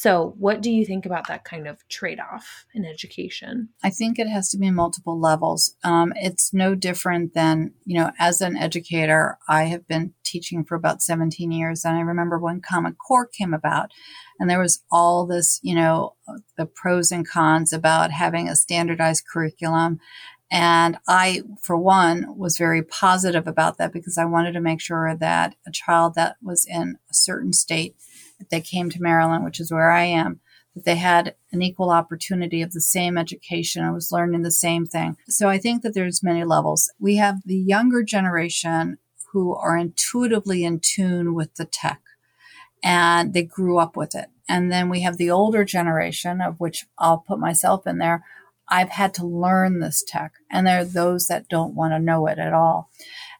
[0.00, 3.70] So, what do you think about that kind of trade off in education?
[3.82, 5.74] I think it has to be multiple levels.
[5.82, 10.76] Um, it's no different than, you know, as an educator, I have been teaching for
[10.76, 11.84] about 17 years.
[11.84, 13.90] And I remember when Common Core came about,
[14.38, 16.14] and there was all this, you know,
[16.56, 19.98] the pros and cons about having a standardized curriculum.
[20.48, 25.16] And I, for one, was very positive about that because I wanted to make sure
[25.16, 27.96] that a child that was in a certain state
[28.50, 30.40] they came to Maryland, which is where I am,
[30.74, 33.84] that they had an equal opportunity of the same education.
[33.84, 35.16] I was learning the same thing.
[35.28, 36.90] So I think that there's many levels.
[36.98, 38.98] We have the younger generation
[39.32, 42.00] who are intuitively in tune with the tech
[42.82, 44.28] and they grew up with it.
[44.48, 48.24] And then we have the older generation of which I'll put myself in there.
[48.68, 52.26] I've had to learn this tech and there are those that don't want to know
[52.26, 52.90] it at all.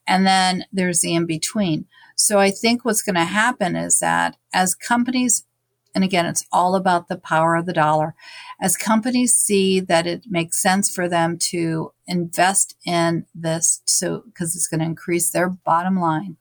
[0.06, 1.86] And then there's the in between.
[2.20, 5.44] So I think what's going to happen is that as companies,
[5.94, 8.16] and again, it's all about the power of the dollar,
[8.60, 14.56] as companies see that it makes sense for them to invest in this, so because
[14.56, 16.36] it's going to increase their bottom line,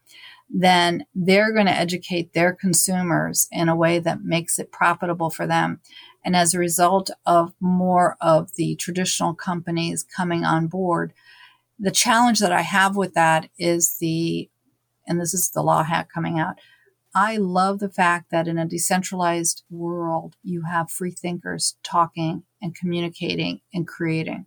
[0.50, 5.46] then they're going to educate their consumers in a way that makes it profitable for
[5.46, 5.80] them.
[6.26, 11.14] And as a result of more of the traditional companies coming on board,
[11.78, 14.50] the challenge that I have with that is the
[15.08, 16.60] and this is the law hack coming out.
[17.16, 22.76] I love the fact that in a decentralized world, you have free thinkers talking and
[22.76, 24.46] communicating and creating.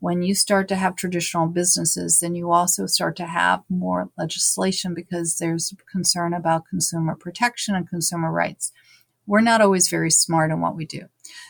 [0.00, 4.94] When you start to have traditional businesses, then you also start to have more legislation
[4.94, 8.72] because there's concern about consumer protection and consumer rights.
[9.26, 11.02] We're not always very smart in what we do.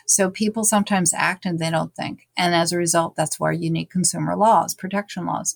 [0.05, 2.27] So people sometimes act and they don't think.
[2.35, 5.55] And as a result, that's why you need consumer laws, protection laws.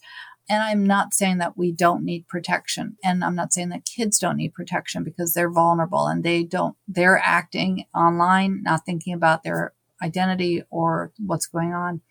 [0.49, 2.97] And I'm not saying that we don't need protection.
[3.03, 6.75] And I'm not saying that kids don't need protection because they're vulnerable and they don't,
[6.88, 12.01] they're acting online, not thinking about their identity or what's going on.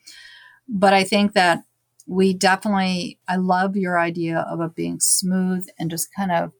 [0.66, 1.64] But I think that
[2.07, 6.53] we definitely, I love your idea of it being smooth and just kind of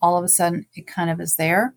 [0.00, 1.74] all of a sudden it kind of is there.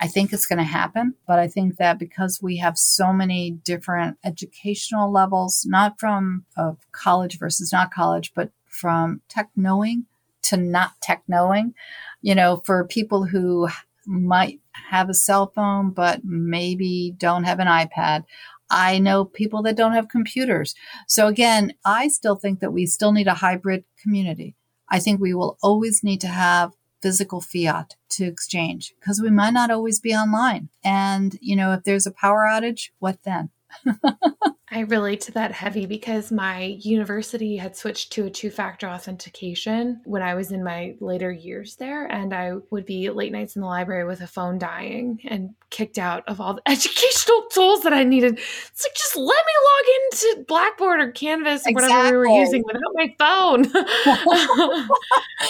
[0.00, 3.50] I think it's going to happen, but I think that because we have so many
[3.50, 10.06] different educational levels, not from of college versus not college, but from tech knowing
[10.42, 11.74] to not tech knowing.
[12.22, 13.68] You know, for people who
[14.06, 18.24] might have a cell phone, but maybe don't have an iPad.
[18.70, 20.74] I know people that don't have computers.
[21.08, 24.54] So again, I still think that we still need a hybrid community.
[24.88, 29.52] I think we will always need to have physical fiat to exchange because we might
[29.52, 30.68] not always be online.
[30.84, 33.50] And, you know, if there's a power outage, what then?
[34.72, 40.00] I relate to that heavy because my university had switched to a two factor authentication
[40.04, 42.06] when I was in my later years there.
[42.06, 45.98] And I would be late nights in the library with a phone dying and kicked
[45.98, 48.34] out of all the educational tools that I needed.
[48.34, 51.96] It's like, just let me log into Blackboard or Canvas or exactly.
[51.96, 53.66] whatever we were using without my phone.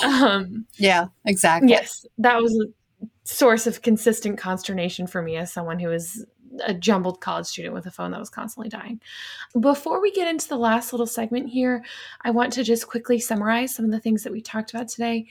[0.25, 1.68] um, yeah, exactly.
[1.68, 6.25] Yes, that was a source of consistent consternation for me as someone who was
[6.64, 9.01] a jumbled college student with a phone that was constantly dying.
[9.59, 11.84] Before we get into the last little segment here,
[12.22, 15.26] I want to just quickly summarize some of the things that we talked about today.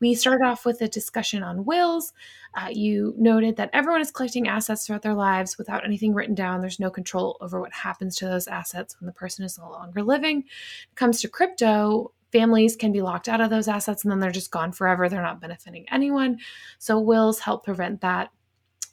[0.00, 2.12] We started off with a discussion on wills.
[2.54, 6.60] Uh, you noted that everyone is collecting assets throughout their lives without anything written down.
[6.60, 10.02] There's no control over what happens to those assets when the person is no longer
[10.02, 10.40] living.
[10.40, 14.30] it comes to crypto, families can be locked out of those assets and then they're
[14.30, 15.08] just gone forever.
[15.08, 16.38] They're not benefiting anyone.
[16.78, 18.30] So, wills help prevent that.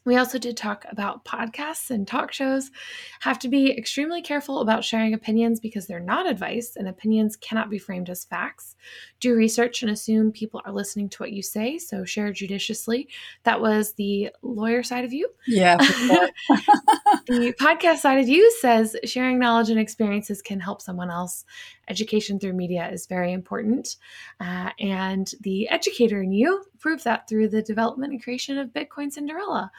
[0.04, 2.72] We also did talk about podcasts and talk shows.
[3.20, 7.70] Have to be extremely careful about sharing opinions because they're not advice and opinions cannot
[7.70, 8.76] be framed as facts.
[9.20, 13.10] Do research and assume people are listening to what you say, so share judiciously.
[13.44, 15.30] That was the lawyer side of you.
[15.46, 15.78] Yeah.
[17.28, 21.46] the podcast side of you says sharing knowledge and experiences can help someone else.
[21.92, 23.98] Education through media is very important.
[24.40, 29.12] Uh, and the educator in you proved that through the development and creation of Bitcoin
[29.12, 29.70] Cinderella.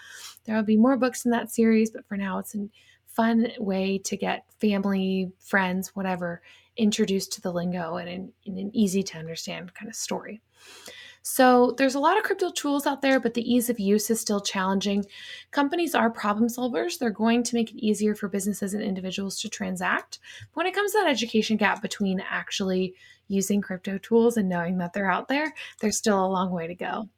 [0.44, 2.68] There will be more books in that series, but for now, it's a
[3.06, 6.42] fun way to get family, friends, whatever,
[6.76, 10.42] introduced to the lingo and in, in an easy to understand kind of story.
[11.22, 14.20] So there's a lot of crypto tools out there, but the ease of use is
[14.20, 15.04] still challenging.
[15.52, 16.98] Companies are problem solvers.
[16.98, 20.18] They're going to make it easier for businesses and individuals to transact.
[20.52, 22.94] But when it comes to that education gap between actually
[23.28, 26.74] using crypto tools and knowing that they're out there, there's still a long way to
[26.74, 27.08] go.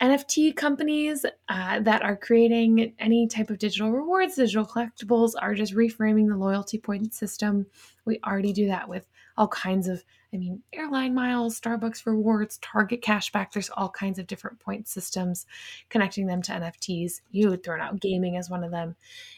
[0.00, 5.74] NFT companies uh, that are creating any type of digital rewards, digital collectibles, are just
[5.74, 7.66] reframing the loyalty point system.
[8.08, 9.06] We already do that with
[9.36, 10.02] all kinds of
[10.32, 13.50] I mean, airline miles, Starbucks rewards, Target cashback.
[13.50, 15.46] There's all kinds of different point systems
[15.88, 17.22] connecting them to NFTs.
[17.30, 18.94] You had thrown out gaming as one of them.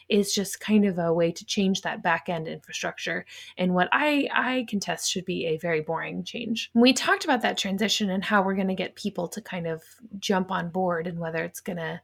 [0.09, 3.25] Is just kind of a way to change that back end infrastructure
[3.57, 6.69] and what I I contest should be a very boring change.
[6.73, 9.81] We talked about that transition and how we're going to get people to kind of
[10.19, 12.01] jump on board and whether it's going to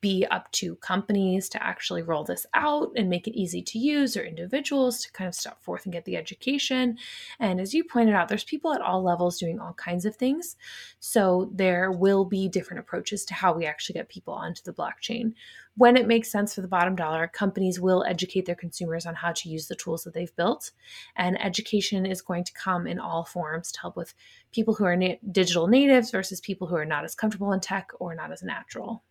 [0.00, 4.16] be up to companies to actually roll this out and make it easy to use
[4.16, 6.96] or individuals to kind of step forth and get the education.
[7.40, 10.56] And as you pointed out, there's people at all levels doing all kinds of things.
[11.00, 15.34] So there will be different approaches to how we actually get people onto the blockchain.
[15.76, 19.32] When it makes sense for the bottom dollar, companies will educate their consumers on how
[19.32, 20.70] to use the tools that they've built.
[21.16, 24.14] And education is going to come in all forms to help with
[24.52, 27.90] people who are na- digital natives versus people who are not as comfortable in tech
[27.98, 29.02] or not as natural.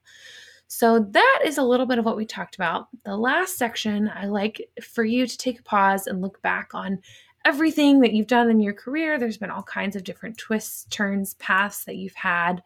[0.68, 2.88] So, that is a little bit of what we talked about.
[3.04, 7.00] The last section, I like for you to take a pause and look back on
[7.46, 9.20] everything that you've done in your career.
[9.20, 12.64] There's been all kinds of different twists, turns, paths that you've had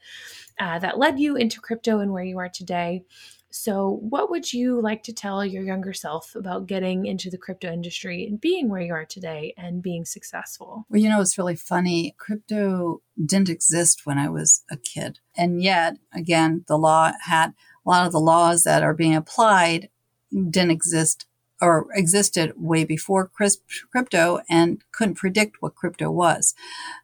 [0.60, 3.04] uh, that led you into crypto and where you are today.
[3.50, 7.72] So, what would you like to tell your younger self about getting into the crypto
[7.72, 10.86] industry and being where you are today and being successful?
[10.90, 12.14] Well, you know, it's really funny.
[12.18, 15.20] Crypto didn't exist when I was a kid.
[15.36, 17.54] And yet, again, the law had
[17.86, 19.90] a lot of the laws that are being applied
[20.32, 21.26] didn't exist
[21.62, 23.32] or existed way before
[23.92, 26.54] crypto and couldn't predict what crypto was.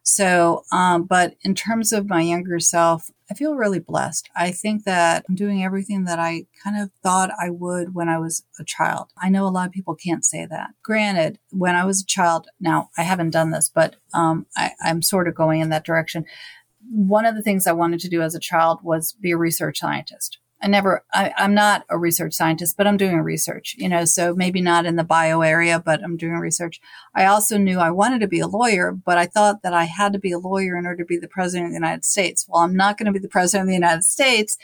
[0.02, 4.28] So, um, but in terms of my younger self, I feel really blessed.
[4.36, 8.18] I think that I'm doing everything that I kind of thought I would when I
[8.18, 9.08] was a child.
[9.20, 10.70] I know a lot of people can't say that.
[10.82, 15.02] Granted, when I was a child, now I haven't done this, but um, I, I'm
[15.02, 16.26] sort of going in that direction.
[16.90, 19.78] One of the things I wanted to do as a child was be a research
[19.78, 20.38] scientist.
[20.64, 24.34] I never, I, am not a research scientist, but I'm doing research, you know, so
[24.34, 26.80] maybe not in the bio area, but I'm doing research.
[27.14, 30.14] I also knew I wanted to be a lawyer, but I thought that I had
[30.14, 32.46] to be a lawyer in order to be the president of the United States.
[32.48, 34.56] Well, I'm not going to be the president of the United States.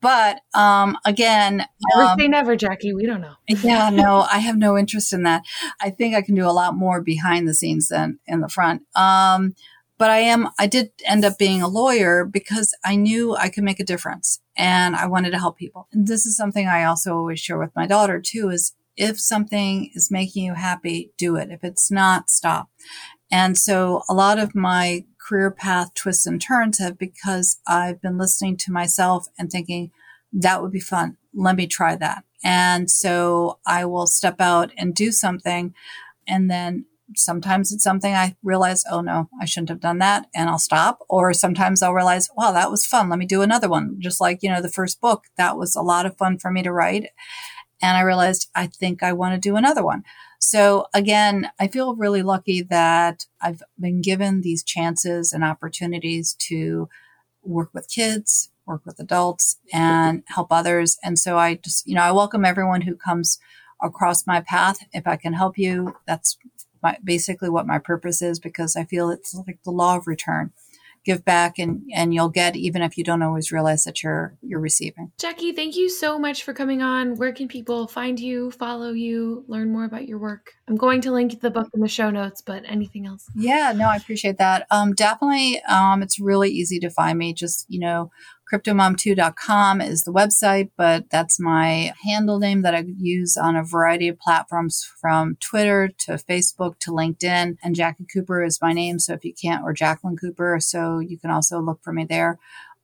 [0.00, 1.64] But um, again,
[1.96, 2.94] never um, say never, Jacqui.
[2.94, 3.34] We don't know.
[3.48, 5.42] yeah, no, I have no interest in that.
[5.80, 8.82] I think I can do a lot more behind the scenes than in the front.
[8.96, 9.54] Um,
[10.02, 13.62] but I am, I did end up being a lawyer because I knew I could
[13.62, 15.86] make a difference and I wanted to help people.
[15.92, 19.92] And this is something I also always share with my daughter too is if something
[19.94, 21.52] is making you happy, do it.
[21.52, 22.68] If it's not, stop.
[23.30, 28.18] And so a lot of my career path twists and turns have because I've been
[28.18, 29.92] listening to myself and thinking
[30.32, 31.16] that would be fun.
[31.32, 32.24] Let me try that.
[32.42, 35.74] And so I will step out and do something
[36.26, 40.48] and then sometimes it's something I realize, oh no, I shouldn't have done that and
[40.48, 41.00] I'll stop.
[41.08, 43.08] Or sometimes I'll realize, wow, that was fun.
[43.08, 43.96] Let me do another one.
[43.98, 46.62] Just like, you know, the first book, that was a lot of fun for me
[46.62, 47.10] to write.
[47.80, 50.04] And I realized I think I want to do another one.
[50.38, 56.88] So again, I feel really lucky that I've been given these chances and opportunities to
[57.44, 60.98] work with kids, work with adults and help others.
[61.02, 63.38] And so I just, you know, I welcome everyone who comes
[63.80, 64.78] across my path.
[64.92, 66.38] If I can help you, that's
[66.82, 70.52] my, basically what my purpose is because I feel it's like the law of return
[71.04, 74.60] give back and and you'll get even if you don't always realize that you're you're
[74.60, 75.10] receiving.
[75.18, 77.16] Jacqui, thank you so much for coming on.
[77.16, 80.52] Where can people find you, follow you, learn more about your work?
[80.68, 83.26] I'm going to link the book in the show notes, but anything else?
[83.34, 84.66] Yeah, no, I appreciate that.
[84.70, 87.32] Um definitely um it's really easy to find me.
[87.32, 88.10] Just, you know,
[88.52, 94.08] cryptomom2.com is the website, but that's my handle name that I use on a variety
[94.08, 97.56] of platforms from Twitter to Facebook to LinkedIn.
[97.62, 98.98] And Jacqui Cooper is my name.
[98.98, 100.58] So if you can't, or Jacqueline Cooper.
[100.60, 102.38] So you can also look for me there.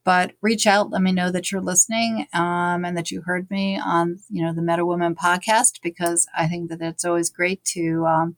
[0.05, 3.79] But reach out, let me know that you're listening um, and that you heard me
[3.79, 8.07] on, you know, the Meta Woman podcast because I think that it's always great to
[8.07, 8.37] um,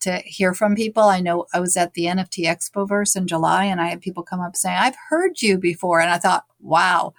[0.00, 1.02] to hear from people.
[1.02, 4.40] I know I was at the NFT Expoverse in July and I had people come
[4.40, 6.00] up saying, I've heard you before.
[6.00, 7.14] And I thought, wow,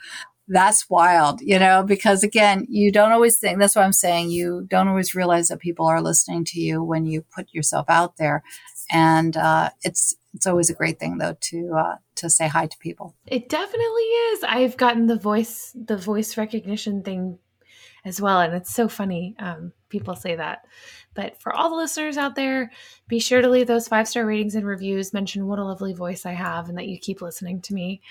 [0.47, 4.31] that's wild, you know, because again, you don't always think that's what I'm saying.
[4.31, 8.17] You don't always realize that people are listening to you when you put yourself out
[8.17, 8.43] there.
[8.91, 12.77] And uh, it's, it's always a great thing though to uh, to say hi to
[12.77, 13.15] people.
[13.27, 14.43] It definitely is.
[14.43, 17.39] I've gotten the voice the voice recognition thing
[18.05, 19.35] as well, and it's so funny.
[19.39, 20.65] Um, people say that.
[21.13, 22.71] But for all the listeners out there,
[23.07, 25.13] be sure to leave those five star ratings and reviews.
[25.13, 28.01] Mention what a lovely voice I have and that you keep listening to me.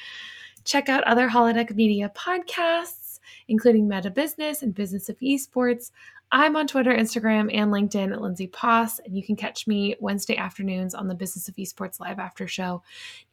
[0.64, 3.18] Check out other Holodeck Media podcasts,
[3.48, 5.90] including Meta Business and Business of Esports.
[6.32, 10.36] I'm on Twitter, Instagram, and LinkedIn at Lindsay Poss, and you can catch me Wednesday
[10.36, 12.82] afternoons on the Business of Esports Live After Show.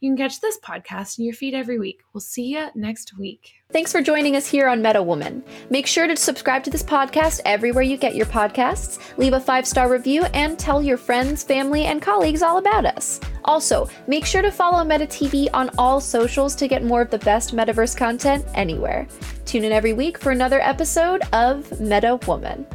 [0.00, 2.00] You can catch this podcast in your feed every week.
[2.12, 3.54] We'll see you next week.
[3.70, 5.44] Thanks for joining us here on Meta Woman.
[5.68, 9.66] Make sure to subscribe to this podcast everywhere you get your podcasts, leave a five
[9.66, 13.20] star review, and tell your friends, family, and colleagues all about us.
[13.44, 17.18] Also, make sure to follow Meta TV on all socials to get more of the
[17.18, 19.06] best metaverse content anywhere.
[19.44, 22.66] Tune in every week for another episode of Meta Woman.